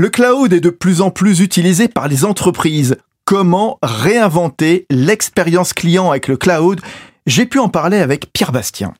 Le 0.00 0.08
cloud 0.08 0.54
est 0.54 0.60
de 0.60 0.70
plus 0.70 1.02
en 1.02 1.10
plus 1.10 1.40
utilisé 1.40 1.86
par 1.86 2.08
les 2.08 2.24
entreprises. 2.24 2.96
Comment 3.26 3.78
réinventer 3.82 4.86
l'expérience 4.88 5.74
client 5.74 6.08
avec 6.08 6.26
le 6.26 6.38
cloud? 6.38 6.80
J'ai 7.26 7.44
pu 7.44 7.58
en 7.58 7.68
parler 7.68 7.98
avec 7.98 8.32
Pierre 8.32 8.50
Bastien. 8.50 8.94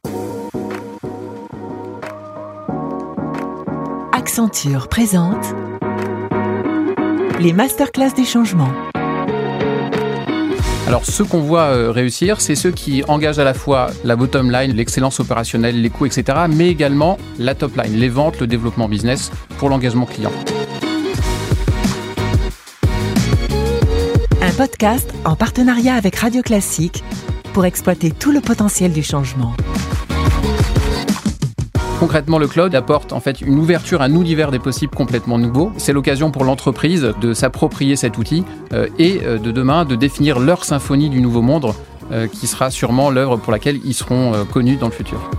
Accenture 4.12 4.88
présente 4.88 5.42
les 7.40 7.54
masterclass 7.54 8.12
des 8.14 8.26
changements. 8.26 8.74
Alors 10.86 11.06
ceux 11.06 11.24
qu'on 11.24 11.40
voit 11.40 11.70
euh, 11.70 11.90
réussir, 11.90 12.42
c'est 12.42 12.56
ceux 12.56 12.72
qui 12.72 13.04
engagent 13.08 13.38
à 13.38 13.44
la 13.44 13.54
fois 13.54 13.86
la 14.04 14.16
bottom 14.16 14.50
line, 14.50 14.76
l'excellence 14.76 15.18
opérationnelle, 15.18 15.80
les 15.80 15.88
coûts, 15.88 16.04
etc., 16.04 16.40
mais 16.50 16.68
également 16.68 17.16
la 17.38 17.54
top 17.54 17.74
line, 17.76 17.96
les 17.96 18.10
ventes, 18.10 18.38
le 18.38 18.46
développement 18.46 18.86
business 18.86 19.30
pour 19.56 19.70
l'engagement 19.70 20.04
client. 20.04 20.32
Podcast 24.60 25.10
en 25.24 25.36
partenariat 25.36 25.94
avec 25.94 26.16
Radio 26.16 26.42
Classique 26.42 27.02
pour 27.54 27.64
exploiter 27.64 28.10
tout 28.10 28.30
le 28.30 28.42
potentiel 28.42 28.92
du 28.92 29.02
changement. 29.02 29.54
Concrètement, 31.98 32.36
le 32.36 32.46
cloud 32.46 32.74
apporte 32.74 33.14
en 33.14 33.20
fait 33.20 33.40
une 33.40 33.58
ouverture, 33.58 34.02
un 34.02 34.12
univers 34.12 34.50
des 34.50 34.58
possibles 34.58 34.94
complètement 34.94 35.38
nouveau. 35.38 35.72
C'est 35.78 35.94
l'occasion 35.94 36.30
pour 36.30 36.44
l'entreprise 36.44 37.14
de 37.22 37.32
s'approprier 37.32 37.96
cet 37.96 38.18
outil 38.18 38.44
euh, 38.74 38.86
et 38.98 39.20
euh, 39.22 39.38
de 39.38 39.50
demain 39.50 39.86
de 39.86 39.96
définir 39.96 40.38
leur 40.38 40.66
symphonie 40.66 41.08
du 41.08 41.22
nouveau 41.22 41.40
monde 41.40 41.72
euh, 42.12 42.26
qui 42.26 42.46
sera 42.46 42.70
sûrement 42.70 43.08
l'œuvre 43.08 43.38
pour 43.38 43.52
laquelle 43.52 43.80
ils 43.82 43.94
seront 43.94 44.44
connus 44.44 44.76
dans 44.76 44.88
le 44.88 44.92
futur. 44.92 45.30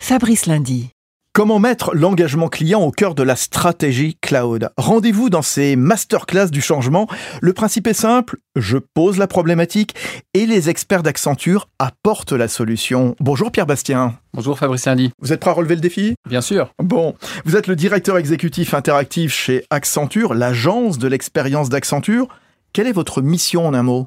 Fabrice 0.00 0.46
Lundi. 0.46 0.93
Comment 1.36 1.58
mettre 1.58 1.96
l'engagement 1.96 2.46
client 2.46 2.80
au 2.80 2.92
cœur 2.92 3.16
de 3.16 3.24
la 3.24 3.34
stratégie 3.34 4.16
cloud? 4.20 4.70
Rendez-vous 4.76 5.30
dans 5.30 5.42
ces 5.42 5.74
masterclass 5.74 6.46
du 6.46 6.60
changement. 6.60 7.08
Le 7.40 7.52
principe 7.52 7.88
est 7.88 7.92
simple, 7.92 8.36
je 8.54 8.78
pose 8.78 9.18
la 9.18 9.26
problématique 9.26 9.96
et 10.32 10.46
les 10.46 10.70
experts 10.70 11.02
d'Accenture 11.02 11.68
apportent 11.80 12.30
la 12.30 12.46
solution. 12.46 13.16
Bonjour 13.18 13.50
Pierre 13.50 13.66
Bastien. 13.66 14.16
Bonjour 14.32 14.56
Fabrice 14.56 14.86
Lundi. 14.86 15.10
Vous 15.20 15.32
êtes 15.32 15.40
prêt 15.40 15.50
à 15.50 15.54
relever 15.54 15.74
le 15.74 15.80
défi? 15.80 16.14
Bien 16.28 16.40
sûr. 16.40 16.70
Bon, 16.80 17.16
vous 17.44 17.56
êtes 17.56 17.66
le 17.66 17.74
directeur 17.74 18.16
exécutif 18.16 18.72
interactif 18.72 19.34
chez 19.34 19.64
Accenture, 19.70 20.34
l'agence 20.34 20.98
de 20.98 21.08
l'expérience 21.08 21.68
d'Accenture. 21.68 22.28
Quelle 22.72 22.86
est 22.86 22.92
votre 22.92 23.22
mission 23.22 23.66
en 23.66 23.74
un 23.74 23.82
mot? 23.82 24.06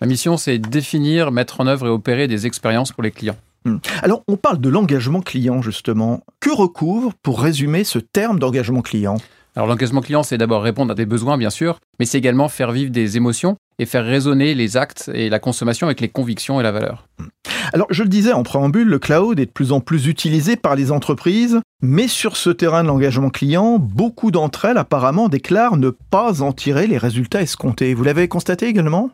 Ma 0.00 0.06
mission, 0.06 0.36
c'est 0.36 0.58
définir, 0.58 1.32
mettre 1.32 1.60
en 1.60 1.66
œuvre 1.66 1.88
et 1.88 1.90
opérer 1.90 2.28
des 2.28 2.46
expériences 2.46 2.92
pour 2.92 3.02
les 3.02 3.10
clients. 3.10 3.36
Hmm. 3.64 3.76
Alors, 4.02 4.22
on 4.28 4.36
parle 4.36 4.60
de 4.60 4.68
l'engagement 4.68 5.20
client, 5.20 5.62
justement. 5.62 6.24
Que 6.40 6.50
recouvre, 6.50 7.12
pour 7.22 7.40
résumer, 7.40 7.84
ce 7.84 7.98
terme 7.98 8.38
d'engagement 8.38 8.82
client? 8.82 9.16
Alors 9.56 9.68
l'engagement 9.68 10.00
client, 10.00 10.22
c'est 10.22 10.38
d'abord 10.38 10.62
répondre 10.62 10.92
à 10.92 10.94
des 10.94 11.06
besoins, 11.06 11.36
bien 11.36 11.50
sûr, 11.50 11.80
mais 11.98 12.06
c'est 12.06 12.18
également 12.18 12.48
faire 12.48 12.70
vivre 12.70 12.92
des 12.92 13.16
émotions 13.16 13.56
et 13.80 13.86
faire 13.86 14.04
résonner 14.04 14.54
les 14.54 14.76
actes 14.76 15.10
et 15.12 15.28
la 15.28 15.40
consommation 15.40 15.88
avec 15.88 16.00
les 16.00 16.08
convictions 16.08 16.60
et 16.60 16.62
la 16.62 16.70
valeur. 16.70 17.08
Hmm. 17.18 17.26
Alors 17.72 17.88
je 17.90 18.04
le 18.04 18.08
disais 18.08 18.32
en 18.32 18.44
préambule, 18.44 18.88
le 18.88 18.98
cloud 19.00 19.40
est 19.40 19.46
de 19.46 19.50
plus 19.50 19.72
en 19.72 19.80
plus 19.80 20.06
utilisé 20.06 20.54
par 20.54 20.76
les 20.76 20.92
entreprises, 20.92 21.60
mais 21.82 22.06
sur 22.06 22.36
ce 22.36 22.50
terrain 22.50 22.82
de 22.82 22.88
l'engagement 22.88 23.30
client, 23.30 23.78
beaucoup 23.78 24.30
d'entre 24.30 24.66
elles 24.66 24.78
apparemment 24.78 25.28
déclarent 25.28 25.76
ne 25.76 25.90
pas 25.90 26.42
en 26.42 26.52
tirer 26.52 26.86
les 26.86 26.98
résultats 26.98 27.42
escomptés. 27.42 27.94
Vous 27.94 28.04
l'avez 28.04 28.28
constaté 28.28 28.66
également? 28.66 29.10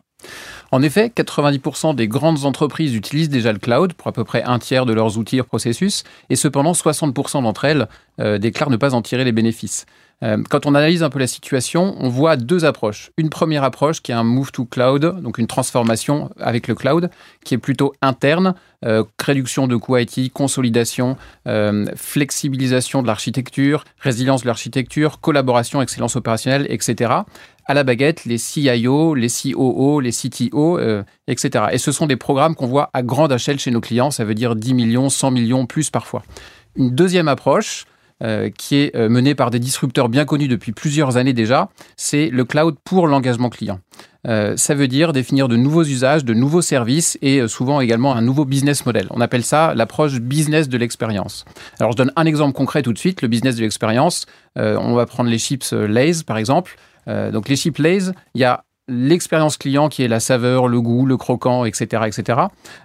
En 0.71 0.81
effet, 0.81 1.11
90% 1.15 1.95
des 1.95 2.07
grandes 2.07 2.45
entreprises 2.45 2.93
utilisent 2.93 3.29
déjà 3.29 3.53
le 3.53 3.59
cloud 3.59 3.93
pour 3.93 4.07
à 4.07 4.11
peu 4.11 4.23
près 4.23 4.43
un 4.43 4.59
tiers 4.59 4.85
de 4.85 4.93
leurs 4.93 5.17
outils 5.17 5.37
et 5.37 5.43
processus, 5.43 6.03
et 6.29 6.35
cependant 6.35 6.73
60% 6.73 7.43
d'entre 7.43 7.65
elles 7.65 7.87
euh, 8.19 8.37
déclarent 8.37 8.69
ne 8.69 8.77
pas 8.77 8.93
en 8.93 9.01
tirer 9.01 9.23
les 9.23 9.31
bénéfices. 9.31 9.85
Euh, 10.23 10.41
quand 10.49 10.65
on 10.65 10.73
analyse 10.73 11.03
un 11.03 11.11
peu 11.11 11.19
la 11.19 11.27
situation, 11.27 11.95
on 11.99 12.09
voit 12.09 12.37
deux 12.37 12.65
approches. 12.65 13.11
Une 13.17 13.29
première 13.29 13.63
approche 13.63 14.01
qui 14.01 14.11
est 14.11 14.15
un 14.15 14.23
move 14.23 14.51
to 14.51 14.65
cloud, 14.65 15.21
donc 15.21 15.37
une 15.37 15.45
transformation 15.45 16.31
avec 16.39 16.67
le 16.67 16.73
cloud, 16.73 17.11
qui 17.45 17.53
est 17.53 17.59
plutôt 17.59 17.93
interne, 18.01 18.55
euh, 18.83 19.03
réduction 19.23 19.67
de 19.67 19.75
coûts 19.75 19.97
IT, 19.97 20.33
consolidation, 20.33 21.17
flexibilisation 21.95 23.03
de 23.03 23.07
l'architecture, 23.07 23.83
résilience 23.99 24.41
de 24.41 24.47
l'architecture, 24.47 25.21
collaboration, 25.21 25.81
excellence 25.81 26.15
opérationnelle, 26.15 26.65
etc 26.69 27.21
à 27.67 27.73
la 27.73 27.83
baguette 27.83 28.25
les 28.25 28.37
CIO, 28.37 29.13
les 29.13 29.27
COO, 29.27 29.99
les 29.99 30.11
CTO, 30.11 30.79
euh, 30.79 31.03
etc. 31.27 31.65
Et 31.71 31.77
ce 31.77 31.91
sont 31.91 32.07
des 32.07 32.15
programmes 32.15 32.55
qu'on 32.55 32.67
voit 32.67 32.89
à 32.93 33.03
grande 33.03 33.31
échelle 33.31 33.59
chez 33.59 33.71
nos 33.71 33.81
clients, 33.81 34.11
ça 34.11 34.23
veut 34.23 34.35
dire 34.35 34.55
10 34.55 34.73
millions, 34.73 35.09
100 35.09 35.31
millions, 35.31 35.65
plus 35.65 35.89
parfois. 35.89 36.23
Une 36.75 36.91
deuxième 36.91 37.27
approche, 37.27 37.85
euh, 38.23 38.49
qui 38.49 38.77
est 38.77 38.95
euh, 38.95 39.09
menée 39.09 39.35
par 39.35 39.51
des 39.51 39.59
disrupteurs 39.59 40.09
bien 40.09 40.25
connus 40.25 40.47
depuis 40.47 40.71
plusieurs 40.71 41.17
années 41.17 41.33
déjà, 41.33 41.69
c'est 41.97 42.29
le 42.29 42.45
cloud 42.45 42.75
pour 42.83 43.05
l'engagement 43.05 43.49
client. 43.49 43.79
ça 44.25 44.75
veut 44.75 44.87
dire 44.89 45.13
définir 45.13 45.47
de 45.47 45.55
nouveaux 45.55 45.85
usages, 45.85 46.25
de 46.25 46.33
nouveaux 46.33 46.61
services 46.61 47.17
et 47.21 47.47
souvent 47.47 47.79
également 47.79 48.13
un 48.13 48.21
nouveau 48.21 48.43
business 48.43 48.85
model. 48.85 49.07
On 49.11 49.21
appelle 49.21 49.43
ça 49.43 49.73
l'approche 49.73 50.19
business 50.19 50.67
de 50.67 50.77
l'expérience. 50.77 51.45
Alors 51.79 51.93
je 51.93 51.97
donne 51.97 52.11
un 52.17 52.25
exemple 52.25 52.53
concret 52.53 52.81
tout 52.81 52.91
de 52.91 52.97
suite, 52.97 53.21
le 53.21 53.29
business 53.29 53.55
de 53.55 53.61
l'expérience. 53.61 54.25
on 54.57 54.95
va 54.95 55.05
prendre 55.05 55.29
les 55.29 55.37
chips 55.37 55.71
Lays 55.71 56.23
par 56.25 56.37
exemple. 56.37 56.75
Euh, 57.07 57.31
donc 57.31 57.49
les 57.49 57.55
Lays, 57.79 58.11
il 58.33 58.41
y 58.41 58.43
a 58.43 58.63
l'expérience 58.87 59.57
client 59.57 59.89
qui 59.89 60.03
est 60.03 60.07
la 60.07 60.19
saveur, 60.19 60.67
le 60.67 60.79
goût, 60.79 61.05
le 61.05 61.17
croquant, 61.17 61.65
etc. 61.65 62.03
etc. 62.05 62.39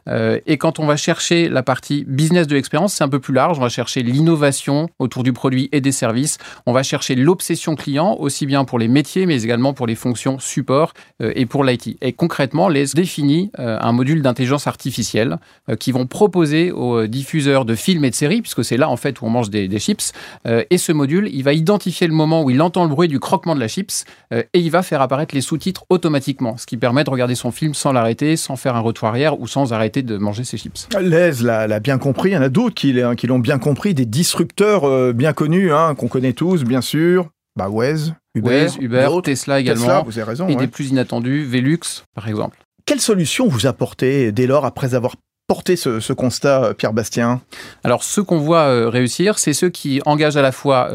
Euh, 0.09 0.41
et 0.47 0.59
quand 0.59 0.81
on 0.81 0.87
va 0.87 0.97
chercher 0.97 1.49
la 1.49 1.63
partie 1.63 2.05
business 2.07 2.47
de 2.47 2.55
l'expérience, 2.55 2.95
c'est 2.95 3.05
un 3.05 3.09
peu 3.09 3.21
plus 3.21 3.35
large. 3.35 3.59
On 3.59 3.63
va 3.63 3.69
chercher 3.69 4.03
l'innovation 4.03 4.89
autour 4.99 5.23
du 5.23 5.33
produit 5.33 5.69
et 5.71 5.81
des 5.81 5.93
services. 5.93 6.39
On 6.67 6.73
va 6.73 6.83
chercher 6.83 7.15
l'obsession 7.15 7.77
client, 7.77 8.17
aussi 8.19 8.47
bien 8.47 8.65
pour 8.65 8.79
les 8.79 8.89
métiers, 8.89 9.27
mais 9.27 9.43
également 9.43 9.75
pour 9.75 9.87
les 9.87 9.95
fonctions 9.95 10.39
support 10.41 10.93
euh, 11.23 11.33
et 11.37 11.47
pour 11.47 11.63
l'IT. 11.63 11.99
Et 12.03 12.13
concrètement, 12.13 12.69
les 12.69 12.87
définit 12.95 13.53
euh, 13.59 13.79
un 13.81 13.93
module 13.93 14.23
d'intelligence 14.23 14.67
artificielle 14.67 15.39
qui 15.79 15.93
vont 15.93 16.07
proposer 16.07 16.73
aux 16.73 17.07
diffuseurs 17.07 17.65
de 17.65 17.75
films 17.75 18.05
et 18.05 18.11
de 18.11 18.15
séries, 18.15 18.43
puisque 18.43 18.65
c'est 18.65 18.77
là 18.77 18.89
en 18.89 18.97
fait 18.97 19.21
où 19.21 19.27
on 19.27 19.31
mange 19.31 19.51
des, 19.51 19.69
des 19.69 19.79
chips. 19.79 20.13
et 20.45 20.79
ce 20.79 20.93
module, 20.93 21.31
il 21.33 21.43
va 21.43 21.53
identifier 21.53 22.07
le 22.07 22.13
moment 22.13 22.43
où 22.43 22.51
il 22.51 22.61
entend 22.61 22.83
le 22.83 22.91
bruit 22.91 23.09
du 23.09 23.21
croquement 23.21 23.55
de 23.55 23.61
la 23.61 23.69
chips 23.69 24.05
et 24.33 24.47
il 24.55 24.71
va 24.71 24.83
faire 24.83 25.01
apparaître 25.01 25.35
les 25.35 25.41
sous-titres 25.41 25.85
automatiquement, 25.93 26.57
ce 26.57 26.67
qui 26.67 26.77
permet 26.77 27.05
de 27.05 27.11
regarder 27.11 27.35
son 27.35 27.51
film 27.51 27.75
sans 27.75 27.93
l'arrêter, 27.93 28.37
sans 28.37 28.57
faire 28.57 28.75
un 28.77 28.81
retour 28.81 29.09
arrière 29.09 29.39
ou 29.41 29.47
sans 29.47 29.73
arrêter 29.73 30.03
de 30.03 30.17
manger 30.17 30.45
ses 30.45 30.57
chips. 30.57 30.89
Les 31.01 31.33
l'a 31.43 31.81
bien 31.81 31.99
compris, 31.99 32.31
il 32.31 32.33
y 32.33 32.37
en 32.37 32.43
a 32.43 32.49
d'autres 32.49 32.75
qui, 32.75 32.97
qui 33.17 33.27
l'ont 33.27 33.39
bien 33.39 33.59
compris, 33.59 33.95
des 33.95 34.07
disrupteurs 34.07 34.85
euh, 34.85 35.13
bien 35.13 35.33
connus, 35.33 35.73
hein, 35.73 35.95
qu'on 35.95 36.09
connaît 36.09 36.33
tous, 36.33 36.65
bien 36.65 36.81
sûr. 36.81 37.29
Bah, 37.57 37.69
Waze, 37.69 38.15
Uber, 38.35 38.69
Uber 38.81 39.09
Tesla 39.23 39.61
également. 39.61 40.03
vous 40.05 40.19
avez 40.19 40.29
raison. 40.29 40.49
Et 40.49 40.57
des 40.57 40.67
plus 40.67 40.89
inattendus, 40.89 41.45
Velux, 41.45 42.05
par 42.15 42.29
exemple. 42.29 42.59
Quelle 42.87 43.01
solution 43.01 43.47
vous 43.47 43.67
apportez 43.67 44.33
dès 44.33 44.47
lors 44.47 44.65
après 44.65 44.95
avoir 44.95 45.17
porté 45.47 45.77
ce, 45.77 46.13
constat, 46.15 46.65
euh, 46.65 46.75
Pierre 46.75 46.95
Bastien? 46.95 47.43
Alors, 47.85 48.05
ceux 48.05 48.23
qu'on 48.23 48.39
voit 48.39 48.63
euh, 48.63 48.89
réussir, 48.89 49.39
c'est 49.39 49.53
ceux 49.53 49.69
qui 49.69 50.01
engagent 50.07 50.39
à 50.39 50.43
la 50.43 50.53
fois 50.53 50.89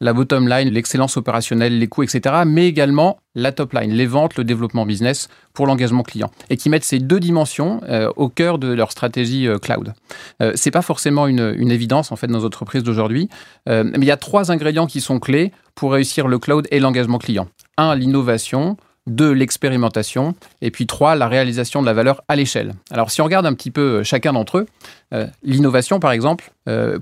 la 0.00 0.12
bottom 0.12 0.48
line, 0.48 0.70
l'excellence 0.70 1.16
opérationnelle, 1.16 1.78
les 1.78 1.86
coûts, 1.86 2.02
etc., 2.02 2.42
mais 2.46 2.66
également 2.66 3.18
la 3.34 3.52
top 3.52 3.74
line, 3.74 3.92
les 3.92 4.06
ventes, 4.06 4.36
le 4.36 4.44
développement 4.44 4.86
business 4.86 5.28
pour 5.52 5.66
l'engagement 5.66 6.02
client, 6.02 6.30
et 6.48 6.56
qui 6.56 6.68
mettent 6.70 6.84
ces 6.84 6.98
deux 6.98 7.20
dimensions 7.20 7.80
euh, 7.88 8.10
au 8.16 8.28
cœur 8.28 8.58
de 8.58 8.72
leur 8.72 8.92
stratégie 8.92 9.46
euh, 9.46 9.58
cloud. 9.58 9.92
Euh, 10.42 10.52
c'est 10.54 10.70
pas 10.70 10.82
forcément 10.82 11.26
une, 11.26 11.54
une, 11.56 11.70
évidence 11.70 12.12
en 12.12 12.16
fait 12.16 12.26
dans 12.26 12.38
nos 12.38 12.46
entreprises 12.46 12.82
d'aujourd'hui, 12.82 13.28
mais 13.66 13.92
il 13.96 14.04
y 14.04 14.10
a 14.10 14.16
trois 14.16 14.50
ingrédients 14.50 14.86
qui 14.86 15.00
sont 15.00 15.20
clés 15.20 15.52
pour 15.74 15.92
réussir 15.92 16.26
le 16.26 16.38
cloud 16.38 16.66
et 16.70 16.80
l'engagement 16.80 17.18
client. 17.18 17.48
Un, 17.76 17.94
l'innovation. 17.94 18.76
Deux, 19.10 19.32
l'expérimentation. 19.32 20.34
Et 20.62 20.70
puis 20.70 20.86
trois, 20.86 21.14
la 21.16 21.28
réalisation 21.28 21.82
de 21.82 21.86
la 21.86 21.92
valeur 21.92 22.22
à 22.28 22.36
l'échelle. 22.36 22.74
Alors 22.90 23.10
si 23.10 23.20
on 23.20 23.24
regarde 23.24 23.44
un 23.44 23.54
petit 23.54 23.70
peu 23.70 24.02
chacun 24.02 24.32
d'entre 24.32 24.58
eux, 24.58 24.66
l'innovation 25.42 25.98
par 25.98 26.12
exemple, 26.12 26.52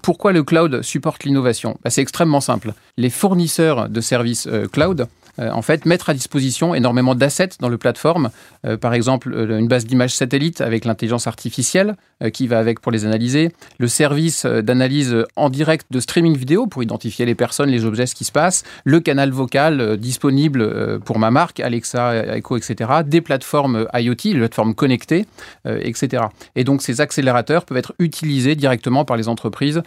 pourquoi 0.02 0.32
le 0.32 0.42
cloud 0.42 0.80
supporte 0.82 1.24
l'innovation? 1.24 1.78
Bah, 1.84 1.91
C'est 1.91 2.00
extrêmement 2.00 2.41
simple. 2.41 2.72
Les 2.96 3.10
fournisseurs 3.10 3.88
de 3.90 4.00
services 4.00 4.49
cloud 4.72 5.06
euh, 5.38 5.50
en 5.50 5.62
fait, 5.62 5.87
mettre 5.87 6.11
à 6.11 6.14
disposition 6.14 6.75
énormément 6.75 7.14
d'assets 7.14 7.50
dans 7.61 7.69
le 7.69 7.79
plateforme. 7.79 8.31
Euh, 8.67 8.76
par 8.76 8.94
exemple, 8.94 9.32
euh, 9.32 9.58
une 9.58 9.69
base 9.69 9.87
d'images 9.87 10.14
satellite 10.14 10.61
avec 10.61 10.85
l'intelligence 10.85 11.26
artificielle 11.26 11.96
qui 12.32 12.49
va 12.49 12.58
avec 12.58 12.81
pour 12.81 12.90
les 12.90 13.05
analyser. 13.05 13.52
Le 13.79 13.87
service 13.87 14.44
d'analyse 14.44 15.25
en 15.37 15.50
direct 15.50 15.87
de 15.90 16.00
streaming 16.00 16.37
vidéo 16.37 16.67
pour 16.67 16.82
identifier 16.82 17.25
les 17.25 17.37
personnes, 17.37 17.70
les 17.70 17.85
objets, 17.85 18.06
ce 18.06 18.17
qui 18.17 18.25
se 18.25 18.32
passe. 18.32 18.64
Le 18.85 18.99
canal 18.99 19.31
vocal 19.31 19.96
disponible 19.99 20.99
pour 21.05 21.20
ma 21.20 21.31
marque, 21.31 21.61
Alexa, 21.61 22.37
Echo, 22.37 22.56
etc. 22.56 22.90
Des 23.06 23.20
plateformes 23.20 23.87
IoT, 23.94 24.17
les 24.25 24.38
plateformes 24.38 24.75
connectées, 24.75 25.26
etc. 25.64 26.25
Et 26.56 26.64
donc, 26.64 26.82
ces 26.82 27.00
accélérateurs 27.00 27.64
peuvent 27.64 27.79
être 27.79 27.94
utilisés 28.00 28.56
directement 28.56 29.05
par 29.05 29.17
les 29.17 29.29
entreprises 29.29 29.82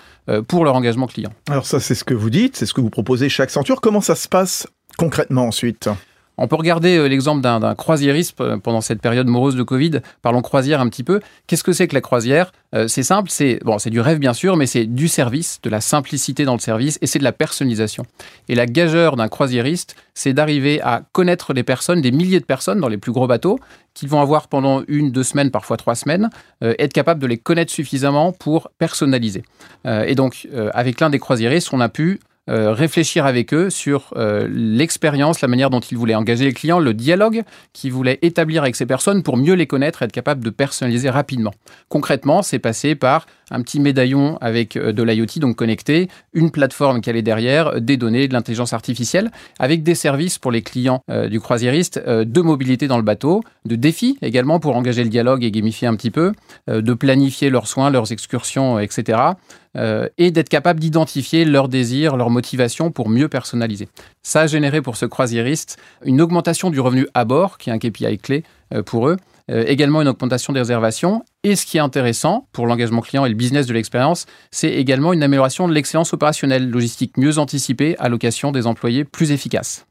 pour 0.47 0.63
leur 0.63 0.75
engagement 0.75 1.07
client. 1.07 1.33
Alors 1.49 1.65
ça, 1.65 1.81
c'est 1.81 1.95
ce 1.95 2.05
que 2.05 2.13
vous 2.13 2.29
dites, 2.29 2.55
c'est 2.55 2.65
ce 2.65 2.73
que 2.73 2.79
vous 2.79 2.89
proposez 2.89 3.27
chez 3.27 3.43
Accenture. 3.43 3.81
Comment 3.81 3.99
ça 3.99 4.15
se 4.15 4.29
passe 4.29 4.67
concrètement 4.97 5.45
ensuite 5.45 5.89
On 6.37 6.47
peut 6.47 6.55
regarder 6.55 6.97
euh, 6.97 7.07
l'exemple 7.07 7.41
d'un 7.41 7.75
croisiériste 7.75 8.39
euh, 8.41 8.57
pendant 8.57 8.81
cette 8.81 9.01
période 9.01 9.27
morose 9.27 9.55
de 9.55 9.63
Covid. 9.63 9.99
Parlons 10.21 10.41
croisière 10.41 10.81
un 10.81 10.89
petit 10.89 11.03
peu. 11.03 11.19
Qu'est-ce 11.45 11.63
que 11.63 11.73
c'est 11.73 11.87
que 11.87 11.93
la 11.93 12.01
croisière? 12.01 12.51
Euh, 12.73 12.87
C'est 12.87 13.03
simple, 13.03 13.29
c'est 13.29 13.59
bon, 13.63 13.77
c'est 13.77 13.89
du 13.89 13.99
rêve 13.99 14.17
bien 14.17 14.33
sûr, 14.33 14.57
mais 14.57 14.65
c'est 14.65 14.85
du 14.85 15.07
service, 15.07 15.59
de 15.61 15.69
la 15.69 15.81
simplicité 15.81 16.45
dans 16.45 16.53
le 16.53 16.59
service 16.59 16.97
et 17.01 17.07
c'est 17.07 17.19
de 17.19 17.23
la 17.23 17.31
personnalisation. 17.31 18.05
Et 18.49 18.55
la 18.55 18.65
gageure 18.65 19.17
d'un 19.17 19.27
croisiériste, 19.27 19.95
c'est 20.15 20.33
d'arriver 20.33 20.81
à 20.81 21.03
connaître 21.11 21.53
les 21.53 21.63
personnes, 21.63 22.01
des 22.01 22.11
milliers 22.11 22.39
de 22.39 22.45
personnes 22.45 22.79
dans 22.79 22.89
les 22.89 22.97
plus 22.97 23.11
gros 23.11 23.27
bateaux, 23.27 23.59
qu'ils 23.93 24.09
vont 24.09 24.21
avoir 24.21 24.47
pendant 24.47 24.83
une, 24.87 25.11
deux 25.11 25.23
semaines, 25.23 25.51
parfois 25.51 25.77
trois 25.77 25.95
semaines, 25.95 26.29
être 26.61 26.93
capable 26.93 27.21
de 27.21 27.27
les 27.27 27.37
connaître 27.37 27.71
suffisamment 27.71 28.31
pour 28.31 28.69
personnaliser. 28.77 29.43
et 29.85 30.15
donc, 30.15 30.47
avec 30.73 31.01
l'un 31.01 31.09
des 31.09 31.19
croisiéristes, 31.19 31.73
on 31.73 31.81
a 31.81 31.89
pu 31.89 32.21
euh, 32.49 32.73
réfléchir 32.73 33.27
avec 33.27 33.53
eux 33.53 33.69
sur 33.69 34.13
euh, 34.15 34.47
l'expérience, 34.49 35.41
la 35.41 35.47
manière 35.47 35.69
dont 35.69 35.79
ils 35.79 35.97
voulaient 35.97 36.15
engager 36.15 36.45
les 36.45 36.53
clients, 36.53 36.79
le 36.79 36.95
dialogue 36.95 37.43
qu'ils 37.71 37.93
voulaient 37.93 38.17
établir 38.23 38.63
avec 38.63 38.75
ces 38.75 38.87
personnes 38.87 39.21
pour 39.21 39.37
mieux 39.37 39.53
les 39.53 39.67
connaître 39.67 40.01
et 40.01 40.05
être 40.05 40.11
capable 40.11 40.43
de 40.43 40.49
personnaliser 40.49 41.09
rapidement. 41.11 41.53
Concrètement, 41.87 42.41
c'est 42.41 42.57
passé 42.57 42.95
par 42.95 43.27
un 43.51 43.61
petit 43.61 43.79
médaillon 43.79 44.37
avec 44.41 44.75
euh, 44.75 44.91
de 44.91 45.03
l'IoT, 45.03 45.39
donc 45.39 45.55
connecté, 45.55 46.07
une 46.33 46.51
plateforme 46.51 47.01
qui 47.01 47.09
allait 47.09 47.21
derrière, 47.21 47.79
des 47.79 47.97
données, 47.97 48.27
de 48.27 48.33
l'intelligence 48.33 48.73
artificielle, 48.73 49.31
avec 49.59 49.83
des 49.83 49.95
services 49.95 50.39
pour 50.39 50.51
les 50.51 50.61
clients 50.61 51.03
du 51.29 51.39
croisiériste, 51.39 52.01
de 52.05 52.41
mobilité 52.41 52.87
dans 52.87 52.97
le 52.97 53.03
bateau, 53.03 53.41
de 53.65 53.75
défis 53.75 54.17
également 54.21 54.59
pour 54.59 54.75
engager 54.75 55.03
le 55.03 55.09
dialogue 55.09 55.43
et 55.43 55.51
gamifier 55.51 55.87
un 55.87 55.95
petit 55.95 56.11
peu, 56.11 56.31
de 56.67 56.93
planifier 56.93 57.49
leurs 57.49 57.67
soins, 57.67 57.89
leurs 57.89 58.11
excursions, 58.11 58.79
etc. 58.79 59.33
Euh, 59.77 60.09
et 60.17 60.31
d'être 60.31 60.49
capable 60.49 60.81
d'identifier 60.81 61.45
leurs 61.45 61.69
désirs, 61.69 62.17
leurs 62.17 62.29
motivations 62.29 62.91
pour 62.91 63.07
mieux 63.07 63.29
personnaliser. 63.29 63.87
Ça 64.21 64.41
a 64.41 64.47
généré 64.47 64.81
pour 64.81 64.97
ce 64.97 65.05
croisiériste 65.05 65.77
une 66.03 66.19
augmentation 66.19 66.69
du 66.71 66.81
revenu 66.81 67.07
à 67.13 67.23
bord, 67.23 67.57
qui 67.57 67.69
est 67.69 67.73
un 67.73 67.79
KPI 67.79 68.17
clé 68.17 68.43
euh, 68.73 68.83
pour 68.83 69.07
eux, 69.07 69.15
euh, 69.51 69.63
également 69.67 70.01
une 70.01 70.07
augmentation 70.07 70.53
des 70.53 70.59
réservations. 70.59 71.23
Et 71.43 71.55
ce 71.55 71.65
qui 71.65 71.77
est 71.77 71.81
intéressant 71.81 72.47
pour 72.51 72.67
l'engagement 72.67 73.01
client 73.01 73.25
et 73.25 73.29
le 73.29 73.35
business 73.35 73.67
de 73.67 73.73
l'expérience, 73.73 74.25
c'est 74.51 74.71
également 74.71 75.13
une 75.13 75.23
amélioration 75.23 75.67
de 75.67 75.73
l'excellence 75.73 76.13
opérationnelle, 76.13 76.69
logistique 76.69 77.17
mieux 77.17 77.37
anticipée, 77.37 77.95
allocation 77.99 78.51
des 78.51 78.67
employés 78.67 79.03
plus 79.03 79.31
efficace. 79.31 79.85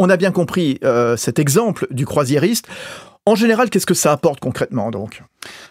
On 0.00 0.10
a 0.10 0.16
bien 0.16 0.32
compris 0.32 0.80
cet 1.16 1.38
exemple 1.38 1.86
du 1.92 2.04
croisiériste. 2.04 2.66
En 3.26 3.36
général, 3.36 3.70
qu'est-ce 3.70 3.86
que 3.86 3.94
ça 3.94 4.12
apporte 4.12 4.38
concrètement 4.38 4.90
donc? 4.90 5.22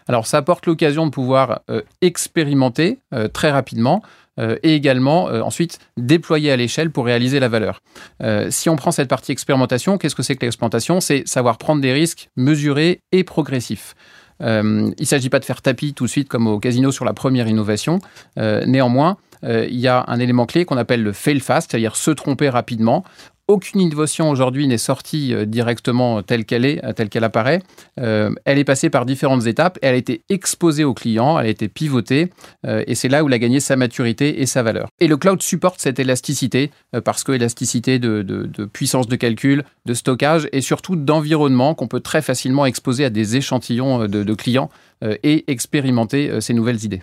Alors 0.07 0.25
ça 0.25 0.38
apporte 0.38 0.66
l'occasion 0.66 1.06
de 1.06 1.12
pouvoir 1.12 1.62
euh, 1.69 1.84
expérimenter 2.01 2.98
euh, 3.13 3.28
très 3.28 3.51
rapidement 3.51 4.01
euh, 4.39 4.57
et 4.63 4.75
également 4.75 5.25
ensuite 5.25 5.80
déployer 5.97 6.51
à 6.51 6.56
l'échelle 6.56 6.91
pour 6.91 7.06
réaliser 7.06 7.39
la 7.39 7.50
valeur. 7.50 7.81
si 8.50 8.69
on 8.69 8.75
prend 8.75 8.91
cette 8.91 9.09
partie 9.09 9.31
expérimentation, 9.31 9.97
qu'est-ce 9.97 10.15
que 10.15 10.24
c'est 10.24 10.35
que 10.35 10.45
l'expérimentation? 10.45 11.01
C'est 11.01 11.27
savoir 11.27 11.57
prendre 11.57 11.81
des 11.81 11.94
risques 11.94 12.30
mesurés 12.35 13.01
et 13.12 13.24
progressifs. 13.24 13.95
il 14.39 14.45
ne 14.45 15.06
s'agit 15.06 15.30
pas 15.30 15.39
de 15.39 15.45
faire 15.45 15.62
tapis 15.62 15.94
tout 15.94 16.06
de 16.06 16.09
suite 16.09 16.30
comme 16.30 16.47
au 16.47 16.59
casino 16.59 16.91
sur 16.91 17.06
la 17.06 17.13
première 17.13 17.47
innovation. 17.47 18.00
néanmoins, 18.38 19.18
il 19.44 19.80
y 19.80 19.88
a 19.88 20.06
un 20.07 20.19
élément 20.19 20.45
clé 20.45 20.65
qu'on 20.65 20.77
appelle 20.77 21.03
le 21.03 21.13
fail 21.13 21.39
fast, 21.39 21.71
c'est-à-dire 21.71 21.95
se 21.95 22.12
tromper 22.12 22.50
rapidement 22.50 23.03
aucune 23.48 23.81
innovation 23.81 24.30
aujourd'hui 24.30 24.68
n'est 24.68 24.78
sortie 24.78 25.34
euh, 25.34 25.45
directement 25.45 26.24
telle 26.24 26.45
qu'elle 26.45 26.66
est, 26.66 26.81
telle 26.94 27.10
qu'elle 27.10 27.24
apparaît. 27.24 27.62
Euh, 28.00 28.31
elle 28.45 28.57
est 28.57 28.63
passée 28.63 28.90
par 28.90 29.06
différentes 29.06 29.45
étapes 29.48 29.78
elle 29.81 29.95
a 29.95 29.98
été 29.98 30.22
exposée 30.30 30.84
aux 30.84 30.94
clients, 30.94 31.38
elle 31.38 31.48
a 31.48 31.50
été 31.50 31.68
pivotée 31.68 32.30
euh, 32.66 32.84
et 32.88 32.95
c'est 32.95 33.10
là 33.10 33.24
où 33.24 33.28
elle 33.28 33.34
a 33.34 33.40
gagné 33.40 33.60
sa 33.60 33.75
maturité 33.75 34.42
et 34.42 34.45
sa 34.45 34.63
valeur. 34.63 34.88
Et 35.00 35.07
le 35.07 35.18
cloud 35.18 35.42
supporte 35.42 35.80
cette 35.81 36.00
élasticité 36.00 36.72
parce 37.04 37.24
que 37.24 37.31
élasticité 37.31 38.00
de, 38.00 38.48
puissance 38.72 39.07
de 39.07 39.16
calcul, 39.16 39.63
de 39.86 39.94
stockage 39.94 40.48
et 40.51 40.62
surtout 40.62 40.95
d'environnement 40.95 41.75
qu'on 41.75 41.88
peut 41.88 42.00
très 42.00 42.22
facilement 42.22 42.66
exposer 42.66 43.06
à 43.06 43.10
des 43.10 43.36
échantillons 43.36 44.07
de 44.07 44.34
clients 44.34 44.69
et 45.01 45.44
expérimenter 45.51 46.40
ces 46.42 46.54
nouvelles 46.54 46.84
idées. 46.86 47.01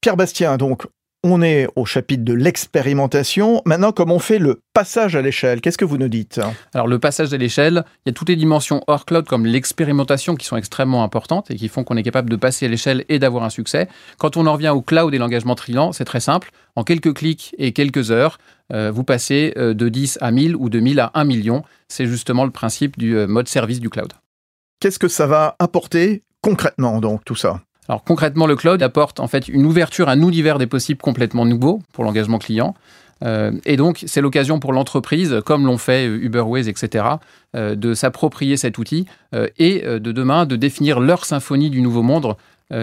Pierre 0.00 0.16
Bastien, 0.16 0.56
donc, 0.56 0.86
on 1.24 1.40
est 1.40 1.68
au 1.76 1.84
chapitre 1.84 2.24
de 2.24 2.32
l'expérimentation. 2.32 3.62
Maintenant, 3.64 3.92
comme 3.92 4.10
on 4.10 4.18
fait 4.18 4.40
le 4.40 4.60
passage 4.74 5.14
à 5.14 5.22
l'échelle, 5.22 5.60
qu'est-ce 5.60 5.78
que 5.78 5.84
vous 5.84 5.96
nous 5.96 6.08
dites? 6.08 6.40
Alors, 6.74 6.88
le 6.88 6.98
passage 6.98 7.32
à 7.32 7.36
l'échelle, 7.36 7.84
il 8.04 8.08
y 8.08 8.10
a 8.10 8.12
toutes 8.12 8.28
les 8.28 8.36
dimensions 8.36 8.82
hors 8.88 9.04
cloud 9.04 9.26
comme 9.26 9.46
l'expérimentation 9.46 10.34
qui 10.34 10.46
sont 10.46 10.56
extrêmement 10.56 11.04
importantes 11.04 11.50
et 11.50 11.56
qui 11.56 11.68
font 11.68 11.84
qu'on 11.84 11.96
est 11.96 12.02
capable 12.02 12.28
de 12.28 12.36
passer 12.36 12.66
à 12.66 12.68
l'échelle 12.68 13.04
et 13.08 13.20
d'avoir 13.20 13.44
un 13.44 13.50
succès. 13.50 13.88
Quand 14.18 14.36
on 14.36 14.46
en 14.46 14.54
revient 14.54 14.70
au 14.70 14.82
cloud 14.82 15.14
et 15.14 15.18
l'engagement 15.18 15.54
trilant, 15.54 15.92
c'est 15.92 16.04
très 16.04 16.20
simple. 16.20 16.50
En 16.74 16.82
quelques 16.82 17.14
clics 17.14 17.54
et 17.56 17.72
quelques 17.72 18.10
heures, 18.10 18.38
euh, 18.72 18.90
vous 18.90 19.04
passez 19.04 19.52
euh, 19.56 19.74
de 19.74 19.88
10 19.88 20.18
à 20.20 20.32
1000 20.32 20.56
ou 20.56 20.68
de 20.68 20.80
1000 20.80 20.98
à 20.98 21.12
1 21.14 21.24
million. 21.24 21.62
C'est 21.88 22.06
justement 22.06 22.44
le 22.44 22.50
principe 22.50 22.98
du 22.98 23.16
euh, 23.16 23.28
mode 23.28 23.46
service 23.46 23.78
du 23.78 23.90
cloud. 23.90 24.12
Qu'est-ce 24.80 24.98
que 24.98 25.08
ça 25.08 25.28
va 25.28 25.54
apporter 25.60 26.24
concrètement, 26.42 27.00
donc, 27.00 27.24
tout 27.24 27.36
ça? 27.36 27.60
Alors 27.88 28.04
concrètement, 28.04 28.46
le 28.46 28.56
cloud 28.56 28.82
apporte 28.82 29.20
en 29.20 29.26
fait 29.26 29.48
une 29.48 29.66
ouverture 29.66 30.08
un 30.08 30.20
univers 30.20 30.58
des 30.58 30.66
possibles 30.66 31.00
complètement 31.00 31.44
nouveau 31.44 31.82
pour 31.92 32.04
l'engagement 32.04 32.38
client. 32.38 32.74
Euh, 33.24 33.52
et 33.64 33.76
donc, 33.76 34.02
c'est 34.06 34.20
l'occasion 34.20 34.58
pour 34.58 34.72
l'entreprise, 34.72 35.40
comme 35.44 35.66
l'ont 35.66 35.78
fait 35.78 36.06
Uberways, 36.06 36.68
etc., 36.68 37.04
euh, 37.54 37.74
de 37.74 37.94
s'approprier 37.94 38.56
cet 38.56 38.78
outil 38.78 39.06
euh, 39.34 39.48
et 39.58 39.82
de 39.82 40.12
demain 40.12 40.46
de 40.46 40.56
définir 40.56 41.00
leur 41.00 41.24
symphonie 41.24 41.70
du 41.70 41.82
nouveau 41.82 42.02
monde, 42.02 42.34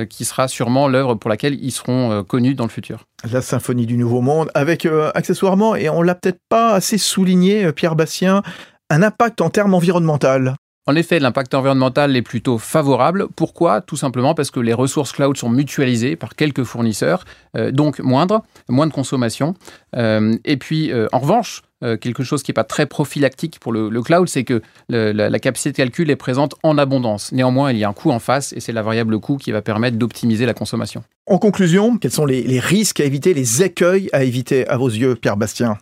qui 0.08 0.24
sera 0.24 0.48
sûrement 0.48 0.88
l'œuvre 0.88 1.16
pour 1.16 1.32
laquelle 1.32 1.58
ils 1.64 1.72
seront 1.72 2.24
connus 2.24 2.54
dans 2.54 2.66
le 2.66 2.70
futur. 2.70 3.08
La 3.34 3.42
symphonie 3.42 3.88
du 3.88 3.98
nouveau 3.98 4.22
monde, 4.22 4.52
avec 4.54 4.88
accessoirement, 5.16 5.76
et 5.76 5.90
on 5.90 6.04
l'a 6.04 6.14
peut-être 6.14 6.42
pas 6.48 6.74
assez 6.74 7.00
souligné, 7.00 7.74
Pierre 7.74 7.96
Bastien, 7.96 8.44
un 8.92 9.02
impact 9.02 9.42
en 9.42 9.50
termes 9.50 9.74
environnemental. 9.74 10.54
En 10.90 10.96
effet, 10.96 11.20
l'impact 11.20 11.54
environnemental 11.54 12.16
est 12.16 12.24
plutôt 12.24 12.58
favorable. 12.58 13.28
Pourquoi? 13.36 13.80
Tout 13.82 13.96
simplement 13.96 14.34
parce 14.34 14.50
que 14.50 14.60
les 14.60 14.74
ressources 14.74 15.12
cloud 15.12 15.38
sont 15.38 15.48
mutualisées 15.48 16.16
par 16.16 16.34
quelques 16.36 16.64
fournisseurs, 16.64 17.26
euh, 17.56 17.70
donc 17.70 18.00
moindre, 18.00 18.42
moins 18.70 18.88
de 18.88 18.92
consommation. 18.92 19.54
Euh, 19.96 20.36
et 20.46 20.58
puis, 20.58 20.92
euh, 20.92 21.06
en 21.12 21.20
revanche, 21.20 21.62
quelque 22.02 22.24
chose 22.24 22.44
qui 22.44 22.52
n'est 22.52 22.56
pas 22.56 22.66
très 22.66 22.88
prophylactique 22.88 23.58
pour 23.62 23.72
le, 23.72 24.02
cloud, 24.02 24.28
c'est 24.28 24.44
que 24.44 24.62
la, 24.90 25.40
capacité 25.40 25.72
de 25.72 25.78
calcul 25.78 26.10
est 26.10 26.18
présente 26.18 26.56
en 26.62 26.78
abondance. 26.78 27.32
Néanmoins, 27.32 27.72
il 27.72 27.78
y 27.78 27.86
a 27.86 27.90
un 27.90 27.94
coût 27.94 28.12
en 28.12 28.20
face 28.20 28.52
et 28.52 28.60
c'est 28.60 28.74
la 28.74 28.82
variable 28.82 29.18
coût 29.20 29.38
qui 29.38 29.54
va 29.54 29.62
permettre 29.62 29.96
d'optimiser 29.96 30.46
la 30.46 30.54
consommation. 30.54 31.04
En 31.26 31.38
conclusion, 31.38 31.98
quels 31.98 32.12
sont 32.12 32.26
les 32.26 32.60
risques 32.60 33.00
à 33.00 33.06
éviter, 33.06 33.34
les 33.34 33.64
écueils 33.64 34.10
à 34.12 34.26
éviter 34.26 34.68
à 34.68 34.76
vos 34.76 34.90
yeux, 34.90 35.16
Pierre 35.16 35.38
Bastien? 35.38 35.78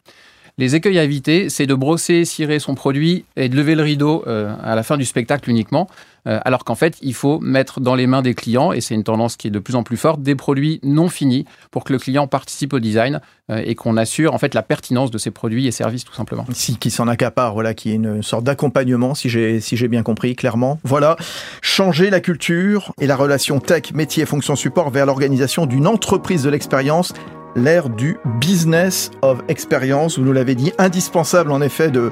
Les 0.59 0.75
écueils 0.75 0.98
à 0.98 1.04
éviter, 1.04 1.50
c'est 1.50 1.68
de 1.68 1.75
brosser, 1.75 2.25
cirer 2.25 2.57
son 2.57 2.74
produit 2.74 3.25
et 3.36 3.48
de 3.48 3.56
lever 3.56 3.75
le 3.75 3.83
rideau 3.83 4.24
euh, 4.25 4.56
à 4.63 4.75
la 4.75 4.81
fin 4.81 4.98
du 4.98 5.06
spectacle 5.06 5.50
uniquement. 5.50 5.88
Euh, 6.25 6.39
alors 6.45 6.65
qu'en 6.65 6.74
fait, 6.74 6.98
il 7.01 7.13
faut 7.13 7.39
mettre 7.39 7.80
dans 7.80 7.94
les 7.94 8.07
mains 8.07 8.24
des 8.24 8.33
clients, 8.33 8.74
et 8.74 8.81
c'est 8.81 8.95
une 8.95 9.04
tendance 9.04 9.38
qui 9.38 9.48
est 9.48 9.51
de 9.51 9.59
plus 9.59 9.75
en 9.75 9.83
plus 9.83 9.98
forte, 9.98 10.21
des 10.21 10.36
produits 10.36 10.80
non 10.81 11.09
finis 11.09 11.45
pour 11.69 11.83
que 11.83 11.94
le 11.94 12.00
client 12.00 12.27
participe 12.27 12.74
au 12.74 12.80
design 12.80 13.21
euh, 13.51 13.62
et 13.63 13.75
qu'on 13.75 13.98
assure 13.98 14.33
en 14.33 14.39
fait 14.39 14.56
la 14.56 14.63
pertinence 14.63 15.12
de 15.12 15.19
ces 15.19 15.31
produits 15.31 15.68
et 15.68 15.71
services 15.71 16.04
tout 16.04 16.13
simplement. 16.13 16.45
Si, 16.51 16.77
qui 16.77 16.89
s'en 16.89 17.07
accapare, 17.07 17.54
voilà, 17.54 17.76
qui 17.76 17.92
est 17.92 17.95
une 17.95 18.23
sorte 18.23 18.44
d'accompagnement, 18.44 19.14
si 19.14 19.30
j'ai 19.30 19.59
si 19.61 19.87
bien 19.87 20.02
compris 20.02 20.35
clairement. 20.35 20.80
Voilà, 20.83 21.18
changer 21.61 22.09
la 22.09 22.19
culture 22.19 22.92
et 22.99 23.06
la 23.06 23.16
relation 23.16 23.59
tech, 23.59 23.94
métier, 23.94 24.26
fonction 24.26 24.56
support 24.56 24.90
vers 24.90 25.06
l'organisation 25.06 25.68
d'une 25.68 25.85
entreprise 25.85 26.44
de 26.44 26.49
l'expérience 26.49 27.14
l'ère 27.56 27.89
du 27.89 28.18
business 28.39 29.11
of 29.21 29.39
experience. 29.47 30.18
Vous 30.18 30.25
nous 30.25 30.33
l'avez 30.33 30.56
dit, 30.56 30.73
indispensable 30.77 31.51
en 31.51 31.61
effet 31.61 31.89
de, 31.89 32.11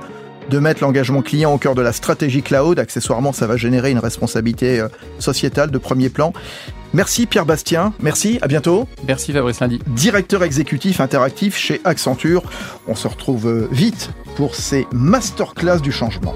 de 0.49 0.59
mettre 0.59 0.81
l'engagement 0.83 1.21
client 1.21 1.53
au 1.53 1.57
cœur 1.57 1.75
de 1.75 1.81
la 1.81 1.93
stratégie 1.93 2.41
cloud. 2.41 2.79
Accessoirement, 2.79 3.33
ça 3.33 3.47
va 3.47 3.57
générer 3.57 3.91
une 3.91 3.99
responsabilité 3.99 4.79
euh, 4.79 4.87
sociétale 5.19 5.71
de 5.71 5.77
premier 5.77 6.09
plan. 6.09 6.33
Merci 6.93 7.25
Pierre 7.25 7.45
Bastien, 7.45 7.93
merci, 7.99 8.39
à 8.41 8.47
bientôt. 8.47 8.87
Merci 9.05 9.33
Fabrice 9.33 9.59
Lundi. 9.59 9.81
Directeur 9.87 10.43
exécutif 10.43 11.01
interactif 11.01 11.57
chez 11.57 11.81
Accenture. 11.83 12.43
On 12.87 12.95
se 12.95 13.07
retrouve 13.07 13.47
euh, 13.47 13.67
vite 13.71 14.11
pour 14.37 14.55
ces 14.55 14.87
masterclass 14.93 15.79
du 15.79 15.91
changement. 15.91 16.33